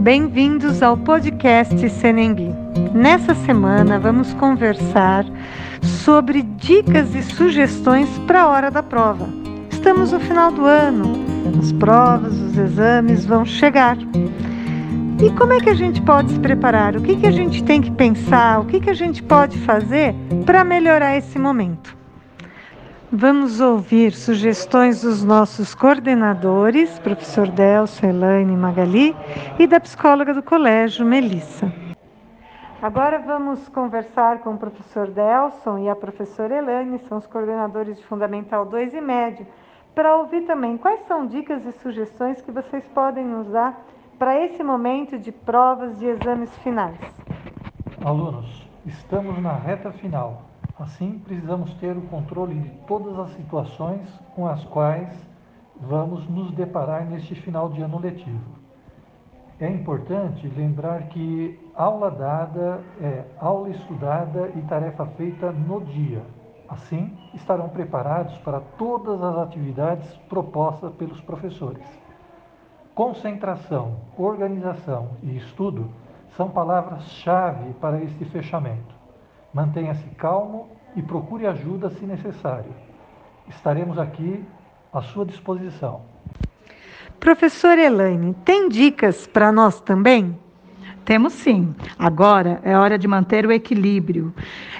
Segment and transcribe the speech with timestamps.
[0.00, 2.48] Bem-vindos ao podcast Senembi.
[2.94, 5.26] Nessa semana vamos conversar
[5.82, 9.28] sobre dicas e sugestões para a hora da prova.
[9.70, 11.12] Estamos no final do ano,
[11.60, 13.98] as provas, os exames vão chegar.
[15.22, 16.96] E como é que a gente pode se preparar?
[16.96, 18.58] O que, que a gente tem que pensar?
[18.58, 20.14] O que, que a gente pode fazer
[20.46, 21.99] para melhorar esse momento?
[23.12, 29.16] Vamos ouvir sugestões dos nossos coordenadores, professor Delcio, Elaine Magali,
[29.58, 31.72] e da psicóloga do colégio, Melissa.
[32.80, 38.06] Agora vamos conversar com o professor Delson e a professora Elaine, são os coordenadores de
[38.06, 39.44] Fundamental 2 e Médio,
[39.92, 43.76] para ouvir também quais são dicas e sugestões que vocês podem nos dar
[44.20, 46.96] para esse momento de provas e exames finais.
[48.04, 50.49] Alunos, estamos na reta final
[50.80, 55.14] Assim, precisamos ter o controle de todas as situações com as quais
[55.78, 58.58] vamos nos deparar neste final de ano letivo.
[59.60, 66.22] É importante lembrar que aula dada é aula estudada e tarefa feita no dia.
[66.66, 71.84] Assim, estarão preparados para todas as atividades propostas pelos professores.
[72.94, 75.90] Concentração, organização e estudo
[76.30, 78.99] são palavras-chave para este fechamento.
[79.52, 82.72] Mantenha-se calmo e procure ajuda se necessário.
[83.48, 84.44] Estaremos aqui
[84.92, 86.02] à sua disposição.
[87.18, 90.38] Professora Elaine, tem dicas para nós também?
[91.10, 91.74] Temos sim.
[91.98, 94.32] Agora é hora de manter o equilíbrio.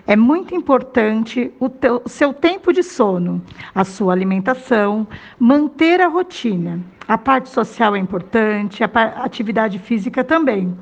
[0.06, 3.42] É muito importante o, teu, seu tempo de sono,
[3.74, 5.08] a sua alimentação,
[5.40, 6.78] manter a rotina.
[7.08, 8.86] A parte social é importante, a
[9.24, 10.72] atividade física também.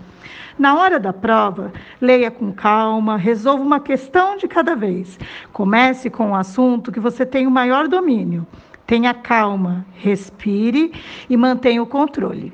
[0.59, 5.19] Na hora da prova, leia com calma, resolva uma questão de cada vez.
[5.51, 8.47] Comece com o um assunto que você tem o maior domínio.
[8.87, 10.93] Tenha calma, respire
[11.27, 12.53] e mantenha o controle.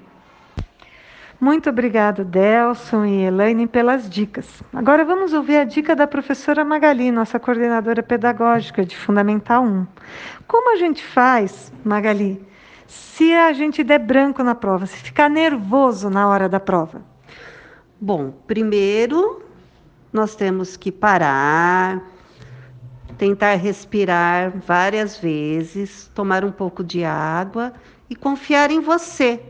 [1.45, 4.62] Muito obrigada, Delson e Elaine, pelas dicas.
[4.73, 9.86] Agora vamos ouvir a dica da professora Magali, nossa coordenadora pedagógica de Fundamental 1.
[10.48, 12.42] Como a gente faz, Magali,
[12.86, 17.02] se a gente der branco na prova, se ficar nervoso na hora da prova?
[18.01, 19.45] Bom, primeiro
[20.11, 22.02] nós temos que parar,
[23.19, 27.74] tentar respirar várias vezes, tomar um pouco de água
[28.08, 29.42] e confiar em você,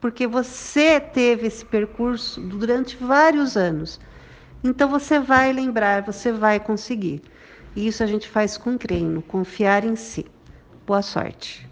[0.00, 4.00] porque você teve esse percurso durante vários anos.
[4.62, 7.22] Então você vai lembrar, você vai conseguir.
[7.74, 10.26] E isso a gente faz com treino, confiar em si.
[10.86, 11.68] Boa sorte.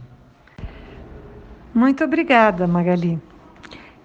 [1.75, 3.21] Muito obrigada, Magali.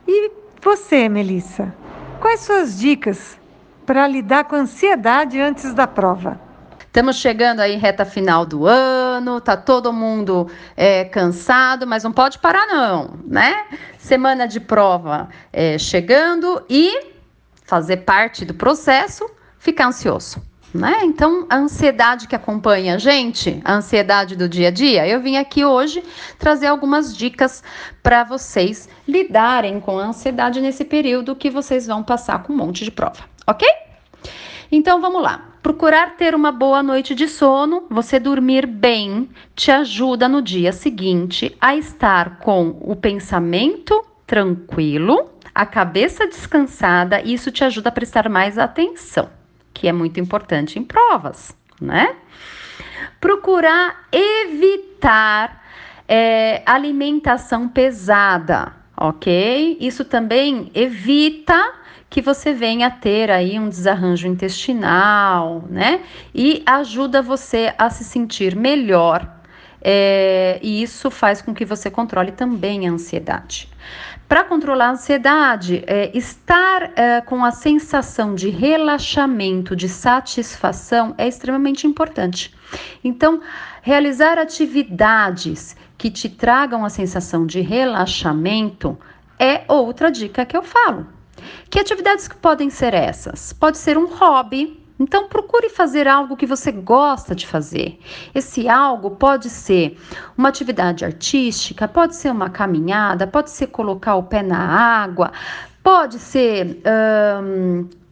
[0.08, 1.74] E você, Melissa?
[2.20, 3.40] Quais suas dicas
[3.86, 6.40] para lidar com a ansiedade antes da prova?
[6.86, 9.01] Estamos chegando aí reta final do ano,
[9.44, 13.66] tá todo mundo é, cansado, mas não pode parar não, né?
[13.98, 17.12] Semana de prova é, chegando e
[17.66, 20.42] fazer parte do processo, ficar ansioso.
[20.74, 21.00] Né?
[21.04, 25.36] Então, a ansiedade que acompanha a gente, a ansiedade do dia a dia, eu vim
[25.36, 26.02] aqui hoje
[26.40, 27.62] trazer algumas dicas
[28.02, 32.86] para vocês lidarem com a ansiedade nesse período que vocês vão passar com um monte
[32.86, 33.68] de prova, ok?
[34.72, 35.51] Então, vamos lá.
[35.62, 41.56] Procurar ter uma boa noite de sono, você dormir bem, te ajuda no dia seguinte
[41.62, 48.28] a estar com o pensamento tranquilo, a cabeça descansada, e isso te ajuda a prestar
[48.30, 49.30] mais atenção
[49.74, 52.16] que é muito importante em provas, né?
[53.20, 55.64] Procurar evitar
[56.08, 59.78] é, alimentação pesada, ok?
[59.80, 61.74] Isso também evita
[62.12, 66.02] que você venha a ter aí um desarranjo intestinal, né?
[66.36, 69.26] E ajuda você a se sentir melhor.
[69.82, 73.70] É, e isso faz com que você controle também a ansiedade.
[74.28, 81.30] Para controlar a ansiedade, é, estar é, com a sensação de relaxamento, de satisfação é
[81.30, 82.54] extremamente importante.
[83.02, 83.40] Então,
[83.82, 89.00] realizar atividades que te tragam a sensação de relaxamento
[89.40, 91.21] é outra dica que eu falo.
[91.70, 93.54] Que atividades que podem ser essas?
[93.54, 98.00] Pode ser um hobby, então, procure fazer algo que você gosta de fazer.
[98.36, 99.98] Esse algo pode ser
[100.38, 105.32] uma atividade artística, pode ser uma caminhada, pode ser colocar o pé na água,
[105.82, 106.84] pode ser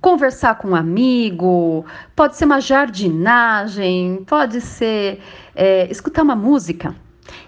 [0.01, 1.85] conversar com um amigo,
[2.15, 5.21] pode ser uma jardinagem, pode ser
[5.55, 6.95] é, escutar uma música.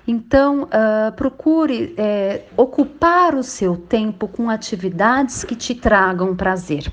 [0.07, 6.91] Então, uh, procure é, ocupar o seu tempo com atividades que te tragam prazer.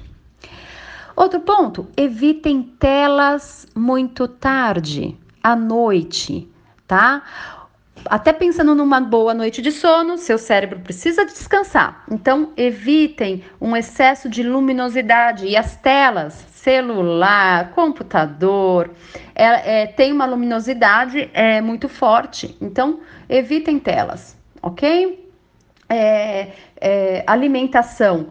[1.17, 6.49] Outro ponto, evitem telas muito tarde, à noite,
[6.87, 7.23] tá?
[8.06, 12.05] até pensando numa boa noite de sono, seu cérebro precisa descansar.
[12.11, 18.91] Então, evitem um excesso de luminosidade e as telas, celular, computador,
[19.35, 22.55] é, é, tem uma luminosidade é, muito forte.
[22.61, 25.26] Então, evitem telas, ok?
[25.88, 26.49] É,
[26.79, 28.26] é, alimentação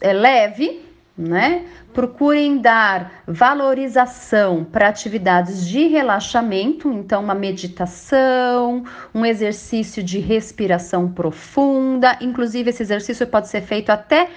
[0.00, 0.84] é leve,
[1.16, 1.64] né?
[1.94, 8.82] Procurem dar valorização para atividades de relaxamento, então uma meditação,
[9.14, 14.28] um exercício de respiração profunda, inclusive esse exercício pode ser feito até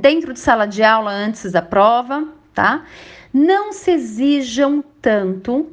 [0.00, 2.84] dentro de sala de aula antes da prova, tá?
[3.32, 5.70] Não se exijam tanto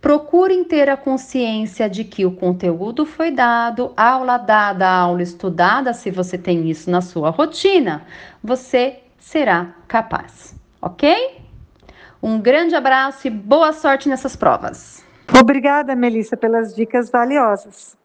[0.00, 6.08] Procurem ter a consciência de que o conteúdo foi dado, aula dada, aula estudada, se
[6.08, 8.06] você tem isso na sua rotina,
[8.42, 11.42] você será capaz, ok?
[12.22, 15.04] Um grande abraço e boa sorte nessas provas.
[15.36, 17.96] Obrigada, Melissa, pelas dicas valiosas.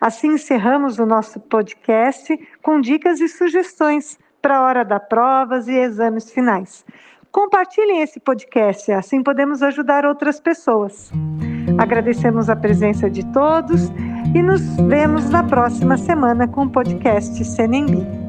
[0.00, 5.72] Assim encerramos o nosso podcast com dicas e sugestões para a hora das provas e
[5.72, 6.84] exames finais.
[7.32, 11.10] Compartilhem esse podcast, assim podemos ajudar outras pessoas.
[11.78, 13.88] Agradecemos a presença de todos
[14.34, 18.21] e nos vemos na próxima semana com o podcast Senembi.